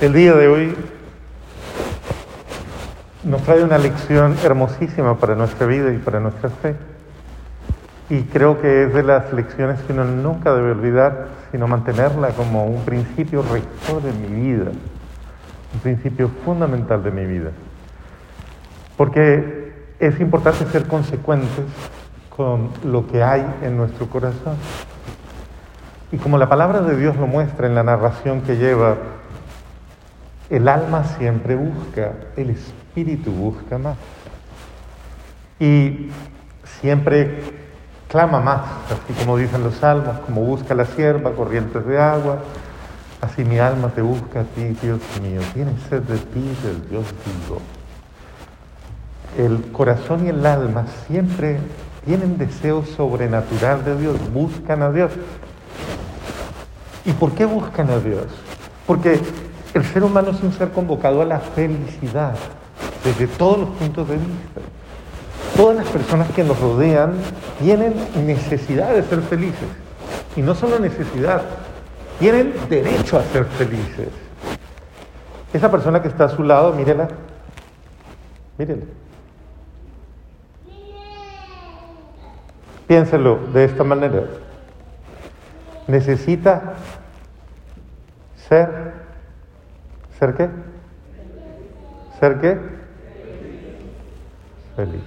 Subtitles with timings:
[0.00, 0.74] El día de hoy
[3.22, 6.74] nos trae una lección hermosísima para nuestra vida y para nuestra fe.
[8.08, 12.64] Y creo que es de las lecciones que uno nunca debe olvidar, sino mantenerla como
[12.64, 14.70] un principio rector de mi vida,
[15.74, 17.50] un principio fundamental de mi vida.
[18.96, 21.66] Porque es importante ser consecuentes
[22.34, 24.56] con lo que hay en nuestro corazón.
[26.10, 28.96] Y como la palabra de Dios lo muestra en la narración que lleva,
[30.50, 33.96] el alma siempre busca, el espíritu busca más.
[35.60, 36.10] Y
[36.80, 37.40] siempre
[38.08, 42.40] clama más, así como dicen los salmos, como busca la sierva corrientes de agua,
[43.20, 47.04] así mi alma te busca a ti, Dios mío, tienes sed de ti, del Dios
[47.24, 47.60] vivo.
[49.38, 51.60] El corazón y el alma siempre
[52.04, 55.12] tienen deseo sobrenatural de Dios, buscan a Dios.
[57.04, 58.26] ¿Y por qué buscan a Dios?
[58.86, 59.20] Porque
[59.74, 62.34] el ser humano es un ser convocado a la felicidad
[63.04, 64.60] desde todos los puntos de vista.
[65.56, 67.14] Todas las personas que nos rodean
[67.60, 67.94] tienen
[68.26, 69.68] necesidad de ser felices.
[70.36, 71.42] Y no solo necesidad,
[72.18, 74.08] tienen derecho a ser felices.
[75.52, 77.08] Esa persona que está a su lado, mírela.
[78.56, 78.84] Mírela.
[82.86, 84.24] Piénselo de esta manera.
[85.86, 86.74] Necesita
[88.48, 88.92] ser,
[90.20, 90.48] ¿ser qué?
[92.20, 92.58] ¿Ser qué?
[94.76, 95.00] Feliz.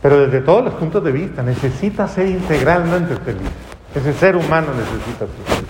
[0.00, 3.50] Pero desde todos los puntos de vista, necesita ser integralmente feliz.
[3.94, 5.68] Ese ser humano necesita ser feliz.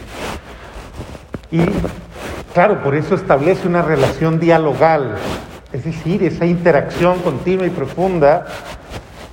[1.50, 5.16] Y claro, por eso establece una relación dialogal,
[5.72, 8.46] es decir, esa interacción continua y profunda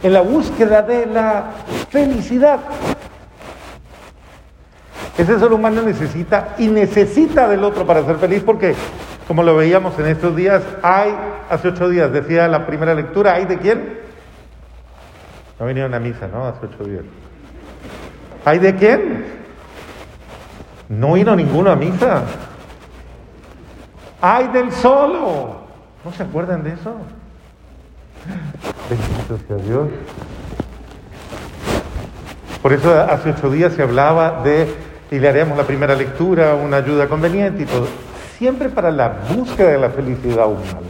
[0.02, 1.52] en la búsqueda de la
[1.90, 2.60] felicidad.
[5.18, 8.76] Ese ser humano necesita y necesita del otro para ser feliz porque,
[9.28, 11.16] como lo veíamos en estos días, hay,
[11.50, 14.00] hace ocho días, decía la primera lectura, ¿hay de quién?
[15.60, 16.46] No vinieron a misa, ¿no?
[16.48, 17.04] Hace ocho días.
[18.44, 19.26] ¿Hay de quién?
[20.90, 22.24] No vino ninguno a misa.
[24.22, 25.62] ¡Hay del solo!
[26.04, 26.96] ¿No se acuerdan de eso?
[28.90, 29.88] Bendito sea Dios.
[32.62, 34.68] Por eso hace ocho días se hablaba de,
[35.12, 37.88] y le haremos la primera lectura, una ayuda conveniente y todo,
[38.38, 40.88] siempre para la búsqueda de la felicidad humana.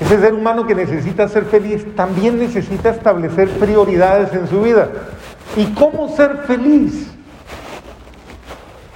[0.00, 4.88] Ese ser humano que necesita ser feliz también necesita establecer prioridades en su vida.
[5.56, 7.10] ¿Y cómo ser feliz?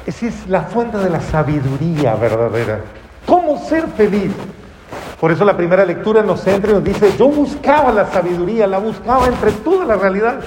[0.07, 2.81] Esa es la fuente de la sabiduría verdadera.
[3.27, 4.33] ¿Cómo ser feliz?
[5.21, 8.79] Por eso la primera lectura nos centra y nos dice, yo buscaba la sabiduría, la
[8.79, 10.41] buscaba entre toda la realidad.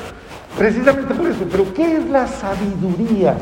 [0.58, 1.46] Precisamente por eso.
[1.52, 3.36] Pero ¿qué es la sabiduría?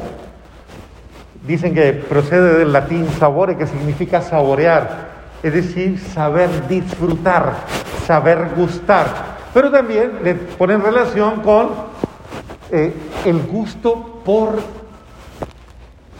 [1.45, 5.09] Dicen que procede del latín sabore, que significa saborear,
[5.43, 7.53] es decir, saber disfrutar,
[8.07, 9.07] saber gustar.
[9.53, 11.69] Pero también le pone en relación con
[12.71, 12.93] eh,
[13.25, 14.59] el gusto por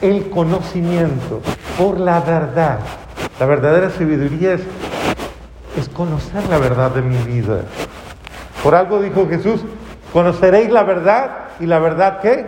[0.02, 1.42] el conocimiento,
[1.78, 2.80] por la verdad.
[3.40, 7.62] La verdadera sabiduría es conocer la verdad de mi vida.
[8.62, 9.62] Por algo dijo Jesús,
[10.14, 11.30] conoceréis la verdad
[11.60, 12.46] y la verdad qué?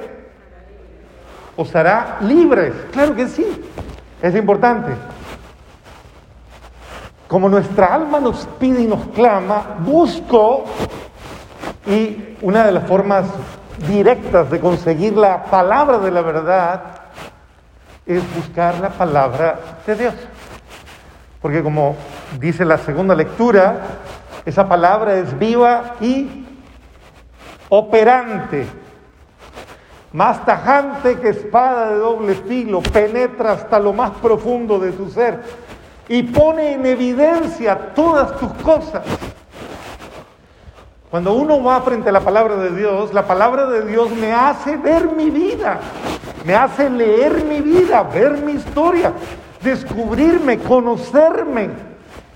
[1.57, 2.73] Os hará libres.
[2.91, 3.45] Claro que sí,
[4.21, 4.91] es importante.
[7.27, 10.65] Como nuestra alma nos pide y nos clama, busco
[11.87, 13.25] y una de las formas
[13.87, 16.81] directas de conseguir la palabra de la verdad
[18.05, 20.13] es buscar la palabra de Dios.
[21.41, 21.95] Porque como
[22.39, 23.77] dice la segunda lectura,
[24.45, 26.44] esa palabra es viva y
[27.69, 28.65] operante,
[30.13, 35.41] más tajante que espada de doble filo, penetra hasta lo más profundo de tu ser
[36.07, 39.03] y pone en evidencia todas tus cosas.
[41.09, 44.77] Cuando uno va frente a la palabra de Dios, la palabra de Dios me hace
[44.77, 45.79] ver mi vida,
[46.45, 49.13] me hace leer mi vida, ver mi historia,
[49.61, 51.69] descubrirme, conocerme,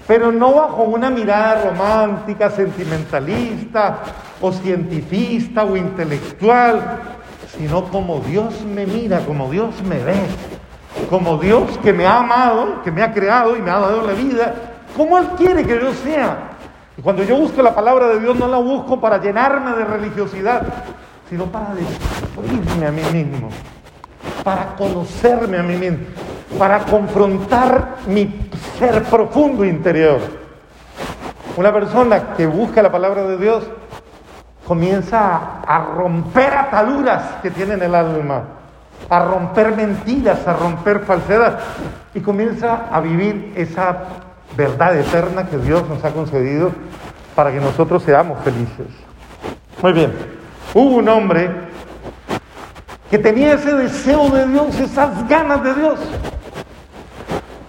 [0.08, 4.00] pero no bajo una mirada romántica, sentimentalista
[4.42, 7.00] o cientifista o intelectual,
[7.58, 10.20] sino como Dios me mira, como Dios me ve,
[11.10, 14.14] como Dios que me ha amado, que me ha creado y me ha dado la
[14.14, 14.54] vida,
[14.96, 16.52] como Él quiere que yo sea.
[16.98, 20.64] Y cuando yo busco la palabra de Dios, no la busco para llenarme de religiosidad,
[21.30, 23.50] sino para descubrirme a mí mismo,
[24.44, 26.06] para conocerme a mí mismo
[26.58, 30.20] para confrontar mi ser profundo interior.
[31.58, 33.64] Una persona que busca la palabra de Dios
[34.70, 38.44] comienza a, romper ataduras que tiene en el alma.
[39.10, 41.58] a romper mentiras, a romper falsedad
[42.14, 43.98] y comienza a vivir esa
[44.56, 46.72] verdad eterna que Dios nos ha concedido
[47.34, 48.86] para que nosotros seamos felices.
[49.82, 50.14] Muy bien,
[50.76, 51.50] hubo un hombre
[53.10, 56.00] que tenía ese deseo de Dios, esas ganas de Dios.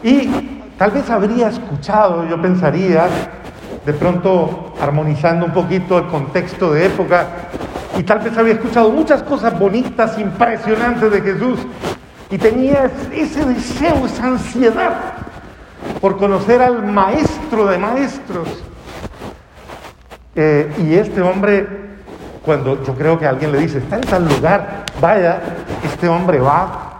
[0.02, 3.08] Y tal vez habría escuchado, yo pensaría,
[3.84, 7.26] de pronto armonizando un poquito el contexto de época,
[7.98, 11.58] y tal vez había escuchado muchas cosas bonitas, impresionantes de Jesús,
[12.30, 14.92] y tenía ese deseo, esa ansiedad
[16.00, 18.48] por conocer al maestro de maestros.
[20.34, 21.66] Eh, y este hombre,
[22.44, 25.40] cuando yo creo que alguien le dice, está en tal lugar, vaya,
[25.84, 26.90] este hombre va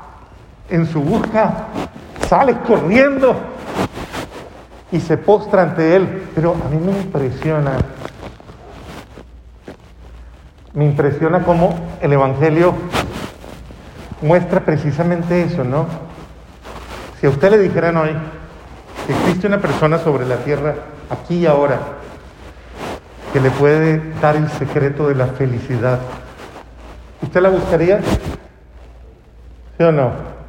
[0.68, 1.66] en su busca,
[2.28, 3.49] sale corriendo
[4.92, 6.28] y se postra ante él.
[6.34, 7.72] Pero a mí me impresiona,
[10.74, 12.74] me impresiona cómo el Evangelio
[14.22, 15.86] muestra precisamente eso, ¿no?
[17.20, 18.10] Si a usted le dijeran hoy
[19.06, 20.74] que existe una persona sobre la tierra,
[21.10, 21.78] aquí y ahora,
[23.32, 26.00] que le puede dar el secreto de la felicidad,
[27.22, 28.00] ¿usted la buscaría?
[29.76, 30.39] ¿Sí o no?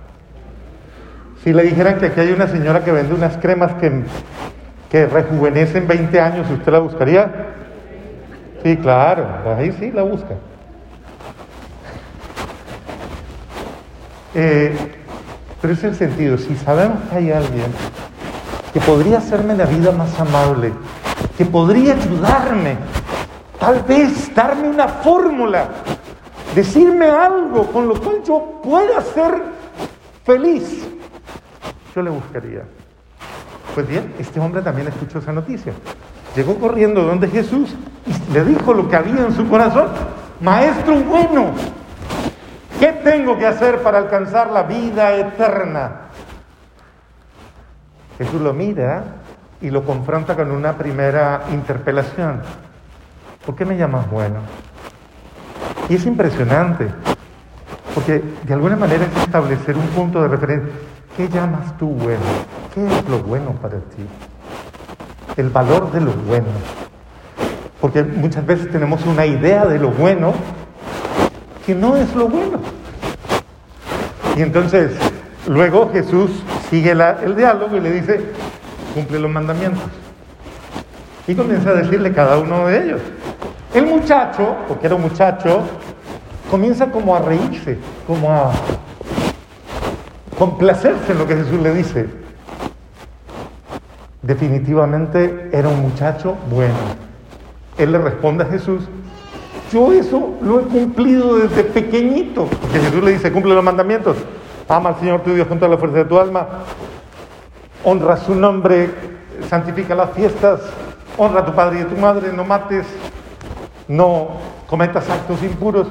[1.43, 4.03] Si le dijeran que aquí hay una señora que vende unas cremas que,
[4.89, 7.31] que rejuvenecen 20 años, ¿usted la buscaría?
[8.63, 9.25] Sí, claro,
[9.57, 10.35] ahí sí la busca.
[14.35, 14.75] Eh,
[15.61, 17.65] pero es el sentido, si sabemos que hay alguien
[18.71, 20.71] que podría hacerme la vida más amable,
[21.37, 22.77] que podría ayudarme,
[23.59, 25.69] tal vez darme una fórmula,
[26.55, 29.41] decirme algo con lo cual yo pueda ser
[30.23, 30.87] feliz,
[31.95, 32.63] yo le buscaría.
[33.73, 35.73] Pues bien, este hombre también escuchó esa noticia.
[36.35, 39.87] Llegó corriendo donde Jesús y le dijo lo que había en su corazón.
[40.39, 41.51] Maestro bueno,
[42.79, 45.91] ¿qué tengo que hacer para alcanzar la vida eterna?
[48.17, 49.03] Jesús lo mira
[49.61, 52.41] y lo confronta con una primera interpelación.
[53.45, 54.39] ¿Por qué me llamas bueno?
[55.89, 56.87] Y es impresionante,
[57.93, 60.71] porque de alguna manera es establecer un punto de referencia.
[61.17, 62.21] ¿Qué llamas tú bueno?
[62.73, 64.05] ¿Qué es lo bueno para ti?
[65.35, 66.47] El valor de lo bueno.
[67.81, 70.33] Porque muchas veces tenemos una idea de lo bueno
[71.65, 72.59] que no es lo bueno.
[74.37, 74.91] Y entonces,
[75.47, 76.31] luego Jesús
[76.69, 78.21] sigue el diálogo y le dice,
[78.93, 79.83] cumple los mandamientos.
[81.27, 83.01] Y comienza a decirle cada uno de ellos.
[83.73, 85.61] El muchacho, porque era muchacho,
[86.49, 87.77] comienza como a reírse,
[88.07, 88.51] como a
[90.41, 92.07] complacerse en lo que Jesús le dice.
[94.23, 96.73] Definitivamente era un muchacho bueno.
[97.77, 98.81] Él le responde a Jesús,
[99.71, 102.45] yo eso lo he cumplido desde pequeñito.
[102.45, 104.17] Porque Jesús le dice, cumple los mandamientos.
[104.67, 106.47] Ama al Señor tu Dios con toda la fuerza de tu alma.
[107.83, 108.89] Honra su nombre,
[109.47, 110.61] santifica las fiestas,
[111.19, 112.87] honra a tu padre y a tu madre, no mates,
[113.87, 114.29] no
[114.65, 115.87] cometas actos impuros.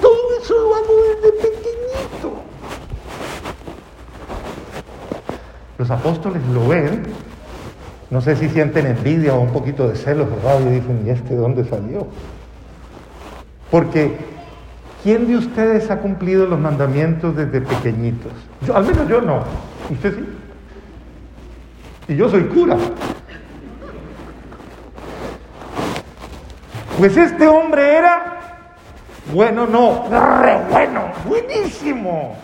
[0.00, 1.60] Todo eso lo hago desde pequeñito.
[5.80, 7.04] Los apóstoles lo ven,
[8.10, 11.34] no sé si sienten envidia o un poquito de celos rabia y dicen, ¿y este
[11.34, 12.06] dónde salió?
[13.70, 14.14] Porque
[15.02, 18.30] ¿quién de ustedes ha cumplido los mandamientos desde pequeñitos?
[18.66, 19.42] Yo, al menos yo no.
[19.88, 22.12] ¿Usted sí?
[22.12, 22.76] Y yo soy cura.
[26.98, 28.66] Pues este hombre era
[29.32, 32.36] bueno, no, re bueno, buenísimo.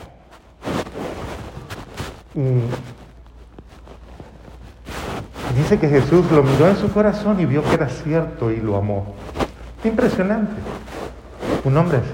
[5.57, 8.77] Dice que Jesús lo miró en su corazón y vio que era cierto y lo
[8.77, 9.15] amó.
[9.85, 10.55] Impresionante.
[11.65, 12.13] Un hombre así.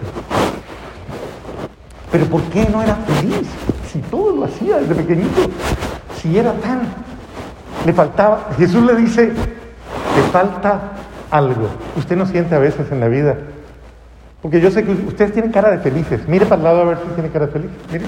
[2.11, 3.49] Pero ¿por qué no era feliz?
[3.91, 5.51] Si todo lo hacía desde pequeñito,
[6.21, 6.81] si era tan...
[7.85, 10.93] Le faltaba, Jesús le dice, le falta
[11.31, 11.69] algo.
[11.97, 13.37] Usted no siente a veces en la vida.
[14.41, 16.29] Porque yo sé que ustedes tienen cara de felices.
[16.29, 17.71] Mire para el lado a ver si tiene cara de feliz.
[17.91, 18.05] Mire.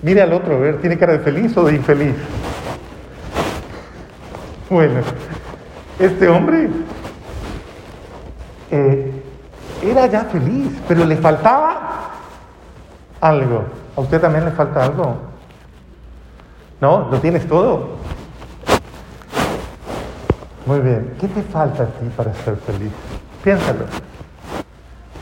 [0.00, 2.14] Mire al otro a ver, ¿tiene cara de feliz o de infeliz?
[4.70, 5.00] Bueno,
[5.98, 6.68] este hombre
[8.70, 9.22] eh,
[9.82, 12.10] era ya feliz, pero le faltaba
[13.20, 13.64] algo.
[13.96, 15.16] ¿A usted también le falta algo?
[16.82, 17.08] ¿No?
[17.10, 17.96] ¿Lo tienes todo?
[20.66, 21.14] Muy bien.
[21.18, 22.92] ¿Qué te falta a ti para ser feliz?
[23.42, 23.86] Piénsalo.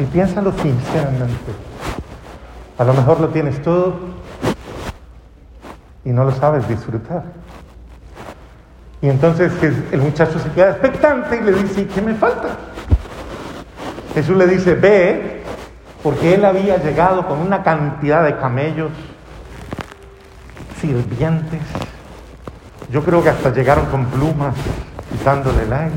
[0.00, 1.52] Y piénsalo sinceramente.
[2.78, 3.94] A lo mejor lo tienes todo
[6.04, 7.22] y no lo sabes disfrutar.
[9.02, 9.52] Y entonces
[9.92, 12.56] el muchacho se queda expectante y le dice, ¿qué me falta?
[14.14, 15.42] Jesús le dice, ve,
[16.02, 18.90] porque él había llegado con una cantidad de camellos,
[20.80, 21.60] sirvientes,
[22.90, 24.54] yo creo que hasta llegaron con plumas,
[25.10, 25.94] quitándole el aire.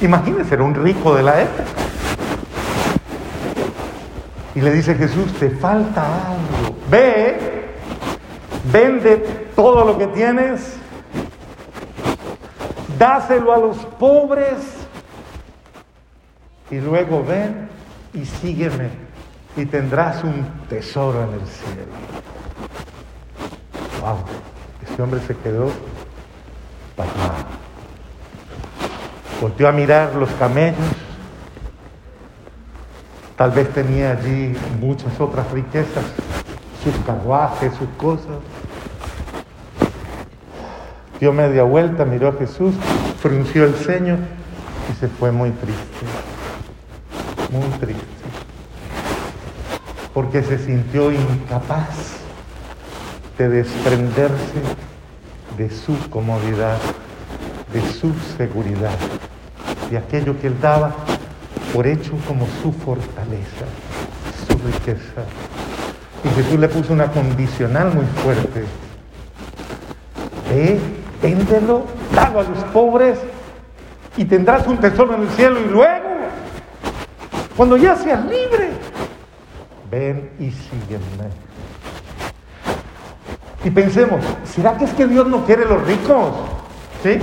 [0.00, 1.64] Imagínense, era un rico de la época.
[4.54, 6.76] Y le dice Jesús, te falta algo.
[6.90, 7.38] Ve,
[8.70, 9.16] vende
[9.56, 10.76] todo lo que tienes,
[13.02, 14.58] dáselo a los pobres
[16.70, 17.68] y luego ven
[18.14, 18.90] y sígueme
[19.56, 21.92] y tendrás un tesoro en el cielo.
[24.00, 24.18] Wow,
[24.88, 25.72] este hombre se quedó
[26.94, 27.44] pasmado.
[29.40, 30.78] Volteó a mirar los camellos.
[33.36, 36.04] Tal vez tenía allí muchas otras riquezas,
[36.84, 38.36] sus carruajes, sus cosas.
[41.22, 42.74] Dio media vuelta, miró a Jesús,
[43.20, 44.18] frunció el ceño
[44.90, 46.04] y se fue muy triste,
[47.52, 48.02] muy triste,
[50.12, 52.16] porque se sintió incapaz
[53.38, 54.62] de desprenderse
[55.56, 56.78] de su comodidad,
[57.72, 58.98] de su seguridad
[59.92, 60.92] de aquello que él daba
[61.72, 63.66] por hecho como su fortaleza,
[64.48, 65.22] su riqueza.
[66.24, 68.64] Y Jesús le puso una condicional muy fuerte.
[71.22, 73.18] Véndelo, dalo a los pobres
[74.16, 76.08] y tendrás un tesoro en el cielo y luego,
[77.56, 78.70] cuando ya seas libre,
[79.90, 81.30] ven y sígueme.
[83.64, 86.32] Y pensemos, ¿será que es que Dios no quiere los ricos?
[87.02, 87.18] ¿Sí?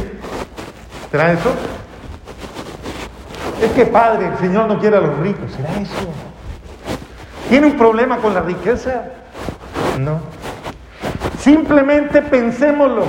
[1.12, 1.51] ¿Será eso?
[3.62, 5.51] Es que Padre, el Señor no quiere a los ricos.
[5.51, 6.08] ¿Será eso?
[7.50, 9.03] ¿Tiene un problema con la riqueza?
[10.00, 10.20] No.
[11.39, 13.03] Simplemente pensémoslo.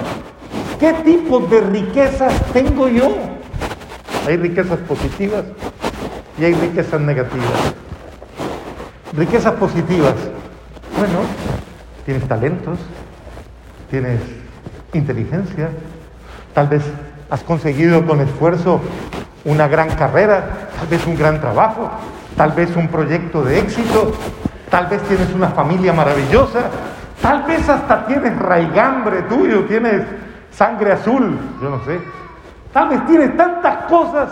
[0.81, 3.15] ¿Qué tipo de riquezas tengo yo?
[4.27, 5.45] Hay riquezas positivas
[6.39, 7.75] y hay riquezas negativas.
[9.13, 10.15] Riquezas positivas.
[10.97, 11.19] Bueno,
[12.07, 12.79] tienes talentos,
[13.91, 14.23] tienes
[14.95, 15.69] inteligencia,
[16.55, 16.83] tal vez
[17.29, 18.81] has conseguido con esfuerzo
[19.45, 21.91] una gran carrera, tal vez un gran trabajo,
[22.39, 24.13] tal vez un proyecto de éxito,
[24.71, 26.71] tal vez tienes una familia maravillosa,
[27.21, 30.05] tal vez hasta tienes raigambre tuyo, tienes
[30.51, 32.01] sangre azul, yo no sé.
[32.73, 34.31] Tal vez tienes tantas cosas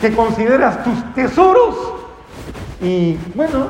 [0.00, 1.76] que consideras tus tesoros
[2.80, 3.68] y bueno,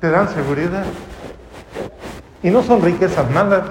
[0.00, 0.84] te dan seguridad.
[2.42, 3.62] Y no son riquezas malas,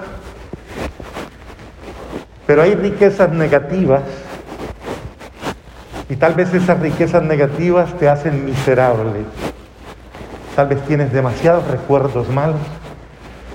[2.45, 4.03] pero hay riquezas negativas
[6.09, 9.25] y tal vez esas riquezas negativas te hacen miserable.
[10.55, 12.57] Tal vez tienes demasiados recuerdos malos.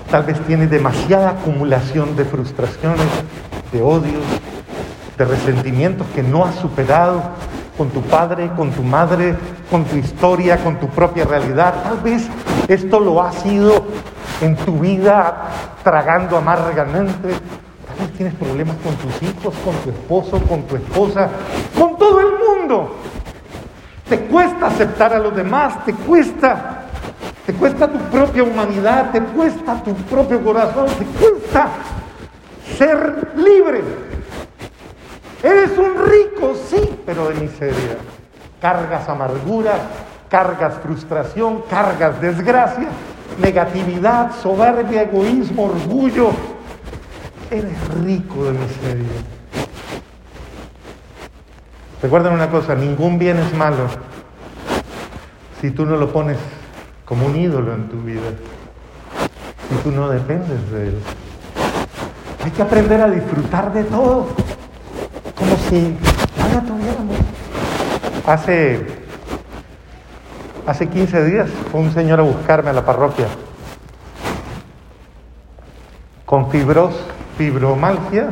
[0.09, 3.07] Tal vez tienes demasiada acumulación de frustraciones,
[3.71, 4.23] de odios,
[5.17, 7.21] de resentimientos que no has superado
[7.77, 9.35] con tu padre, con tu madre,
[9.69, 11.83] con tu historia, con tu propia realidad.
[11.83, 12.27] Tal vez
[12.67, 13.85] esto lo has ido
[14.41, 15.49] en tu vida
[15.83, 17.35] tragando amargamente
[18.17, 21.29] tienes problemas con tus hijos, con tu esposo, con tu esposa,
[21.77, 22.95] con todo el mundo.
[24.07, 26.83] Te cuesta aceptar a los demás, te cuesta,
[27.45, 31.67] te cuesta tu propia humanidad, te cuesta tu propio corazón, te cuesta
[32.77, 33.81] ser libre.
[35.43, 37.97] Eres un rico, sí, pero de miseria.
[38.59, 39.73] Cargas amargura,
[40.29, 42.87] cargas frustración, cargas desgracia,
[43.39, 46.31] negatividad, soberbia, egoísmo, orgullo,
[47.51, 49.35] eres rico de miseria.
[52.01, 53.87] Recuerden una cosa, ningún bien es malo
[55.61, 56.37] si tú no lo pones
[57.05, 58.21] como un ídolo en tu vida,
[59.69, 60.99] si tú no dependes de él.
[62.45, 64.27] Hay que aprender a disfrutar de todo,
[65.35, 65.97] como si
[66.37, 67.17] nada tuviéramos.
[68.27, 68.85] Hace,
[70.67, 73.25] hace 15 días fue un señor a buscarme a la parroquia
[76.27, 76.93] con fibros
[77.35, 78.29] fibromalgia,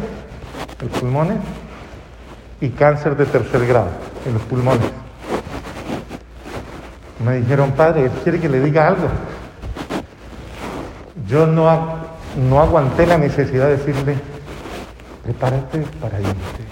[0.79, 1.39] los pulmones,
[2.61, 3.89] y cáncer de tercer grado
[4.27, 4.91] en los pulmones.
[7.25, 9.07] Me dijeron, padre, quiere que le diga algo.
[11.27, 12.02] Yo no,
[12.37, 14.15] no aguanté la necesidad de decirle,
[15.23, 16.63] prepárate para irte.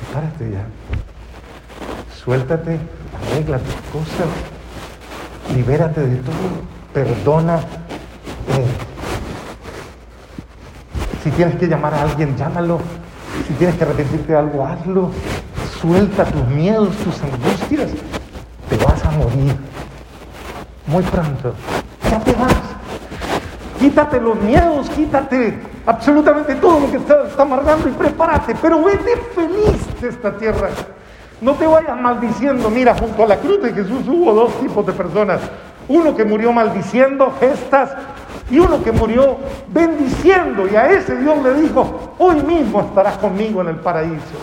[0.00, 0.66] Prepárate ya.
[2.16, 2.78] Suéltate,
[3.20, 4.28] arregla tus cosas,
[5.54, 6.34] libérate de todo,
[6.92, 7.58] perdona.
[7.58, 8.66] Eh,
[11.22, 12.80] si tienes que llamar a alguien, llámalo.
[13.46, 15.10] Si tienes que arrepentirte de algo, hazlo.
[15.80, 17.90] Suelta tus miedos, tus angustias.
[18.68, 19.56] Te vas a morir.
[20.86, 21.54] Muy pronto.
[23.82, 23.88] Te.
[23.88, 28.54] Quítate los miedos, quítate absolutamente todo lo que está, está amargando y prepárate.
[28.60, 30.68] Pero vete feliz de esta tierra.
[31.40, 32.70] No te vayas maldiciendo.
[32.70, 35.40] Mira, junto a la cruz de Jesús hubo dos tipos de personas.
[35.88, 37.90] uno que murió maldiciendo gestas
[38.50, 40.68] y uno que murió bendiciendo.
[40.68, 44.38] Y a ese Dios le dijo, hoy mismo estarás conmigo en el paraíso.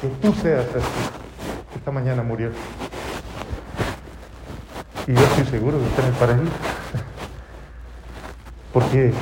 [0.00, 1.10] Que tú seas así.
[1.76, 2.50] Esta mañana murió.
[5.06, 7.03] Y yo estoy seguro que está en el paraíso.
[8.74, 9.12] Porque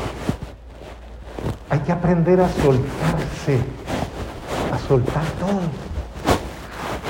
[1.68, 3.60] hay que aprender a soltarse,
[4.72, 5.60] a soltar todo.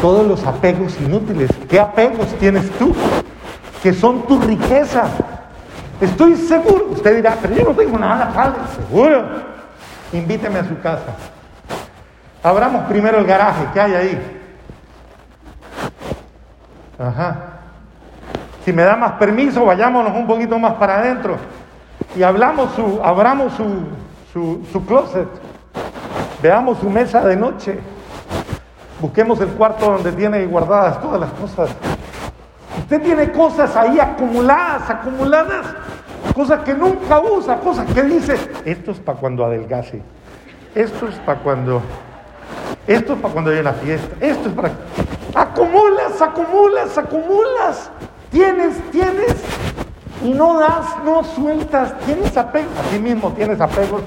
[0.01, 1.49] Todos los apegos inútiles.
[1.69, 2.93] ¿Qué apegos tienes tú?
[3.81, 5.05] Que son tu riqueza.
[6.01, 6.89] Estoy seguro.
[6.91, 8.59] Usted dirá, pero yo no tengo nada, padre.
[8.75, 9.25] Seguro.
[10.13, 11.15] Invíteme a su casa.
[12.43, 13.69] Abramos primero el garaje.
[13.73, 14.41] ¿Qué hay ahí?
[16.99, 17.37] Ajá.
[18.65, 21.39] Si me da más permiso, vayámonos un poquito más para adentro
[22.17, 23.65] y hablamos su, abramos su,
[24.33, 25.29] su, su closet,
[26.43, 27.79] veamos su mesa de noche,
[29.01, 31.71] busquemos el cuarto donde tiene guardadas todas las cosas.
[32.79, 35.67] Usted tiene cosas ahí acumuladas, acumuladas,
[36.35, 40.03] cosas que nunca usa, cosas que dice, esto es para cuando adelgace,
[40.75, 41.83] esto es para cuando,
[42.87, 44.71] esto es para cuando haya la fiesta, esto es para...
[45.35, 47.91] Acumulas, acumulas, acumulas.
[48.31, 49.37] Tienes, tienes.
[50.25, 51.99] Y no das, no sueltas.
[52.01, 52.69] Tienes apego.
[52.79, 54.03] A ti mismo tienes apegos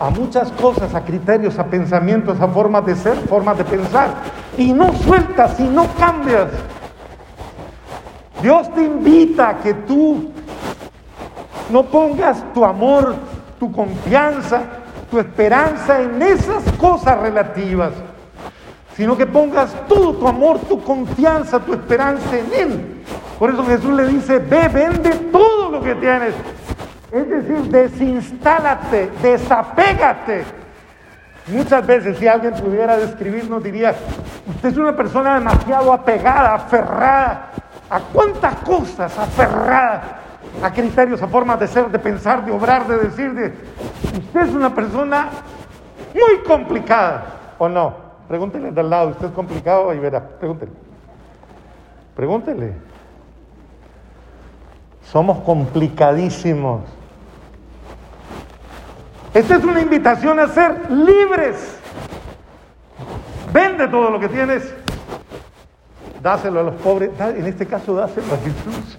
[0.00, 4.10] a muchas cosas, a criterios, a pensamientos, a formas de ser, formas de pensar.
[4.56, 6.48] Y no sueltas y no cambias.
[8.42, 10.30] Dios te invita a que tú
[11.70, 13.14] no pongas tu amor,
[13.58, 14.62] tu confianza,
[15.10, 17.92] tu esperanza en esas cosas relativas,
[18.96, 22.93] sino que pongas todo tu amor, tu confianza, tu esperanza en Él.
[23.44, 26.34] Por eso Jesús le dice, ve, vende todo lo que tienes.
[27.12, 30.44] Es decir, desinstálate, desapégate.
[31.48, 33.94] Muchas veces si alguien pudiera describirnos diría,
[34.48, 37.50] usted es una persona demasiado apegada, aferrada
[37.90, 40.20] a cuántas cosas, aferrada
[40.62, 43.34] a criterios, a formas de ser, de pensar, de obrar, de decir.
[43.34, 43.52] De...
[44.20, 45.28] Usted es una persona
[46.14, 47.26] muy complicada,
[47.58, 47.94] ¿o no?
[48.26, 49.92] Pregúntele de al lado, ¿usted es complicado?
[49.92, 50.72] Y verá, pregúntele.
[52.16, 52.93] Pregúntele.
[55.10, 56.82] Somos complicadísimos.
[59.32, 61.76] Esta es una invitación a ser libres.
[63.52, 64.74] Vende todo lo que tienes.
[66.22, 67.10] Dáselo a los pobres.
[67.20, 68.98] En este caso, dáselo a Jesús.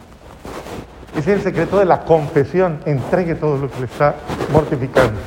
[1.11, 2.79] Ese es el secreto de la confesión.
[2.85, 4.15] Entregue todo lo que le está
[4.51, 5.19] mortificando.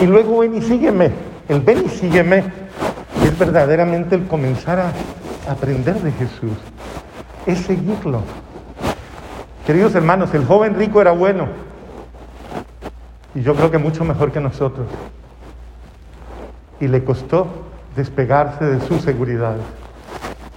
[0.00, 1.10] Y luego ven y sígueme.
[1.48, 2.44] El ven y sígueme
[3.24, 4.92] es verdaderamente el comenzar a
[5.50, 6.56] aprender de Jesús.
[7.46, 8.22] Es seguirlo.
[9.66, 11.46] Queridos hermanos, el joven rico era bueno.
[13.34, 14.86] Y yo creo que mucho mejor que nosotros.
[16.80, 17.46] Y le costó
[17.94, 19.54] despegarse de su seguridad.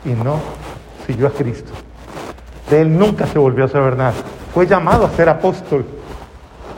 [0.04, 0.40] Y no
[1.06, 1.72] siguió a Cristo.
[2.70, 4.14] De él nunca se volvió a saber nada.
[4.54, 5.86] Fue llamado a ser apóstol.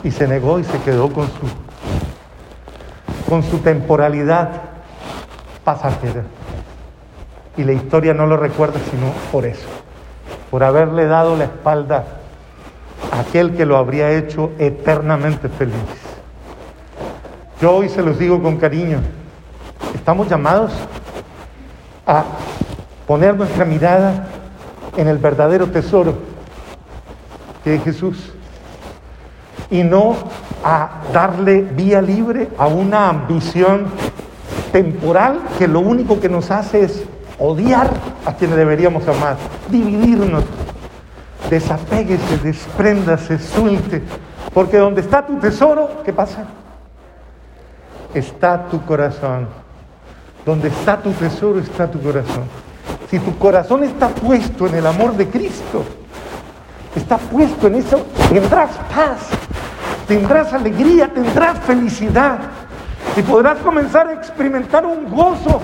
[0.04, 1.46] Y se negó y se quedó con su,
[3.28, 4.50] con su temporalidad
[5.64, 6.24] pasajera.
[7.56, 9.66] Y la historia no lo recuerda sino por eso.
[10.50, 12.17] Por haberle dado la espalda
[13.18, 15.74] aquel que lo habría hecho eternamente feliz.
[17.60, 19.00] Yo hoy se los digo con cariño,
[19.94, 20.72] estamos llamados
[22.06, 22.24] a
[23.06, 24.28] poner nuestra mirada
[24.96, 26.14] en el verdadero tesoro
[27.64, 28.32] que es Jesús
[29.70, 30.16] y no
[30.64, 33.86] a darle vía libre a una ambición
[34.72, 37.04] temporal que lo único que nos hace es
[37.38, 37.90] odiar
[38.24, 39.36] a quienes deberíamos amar,
[39.68, 40.44] dividirnos,
[41.50, 44.02] desapéguese, despréndase, suelte.
[44.52, 46.44] Porque donde está tu tesoro, ¿qué pasa?
[48.14, 49.48] Está tu corazón.
[50.44, 52.44] Donde está tu tesoro, está tu corazón.
[53.10, 55.84] Si tu corazón está puesto en el amor de Cristo,
[56.94, 59.28] está puesto en eso, tendrás paz,
[60.06, 62.38] tendrás alegría, tendrás felicidad
[63.16, 65.60] y podrás comenzar a experimentar un gozo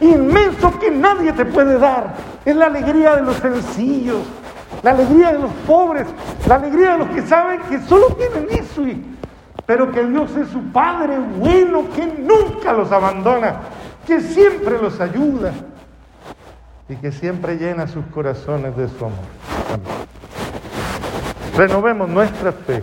[0.00, 2.14] inmenso que nadie te puede dar.
[2.44, 4.18] Es la alegría de los sencillos,
[4.84, 6.06] la alegría de los pobres,
[6.46, 8.82] la alegría de los que saben que solo tienen eso,
[9.64, 13.60] pero que Dios es su Padre bueno, que nunca los abandona,
[14.06, 15.54] que siempre los ayuda
[16.86, 19.24] y que siempre llena sus corazones de su amor.
[21.56, 22.82] Renovemos nuestra fe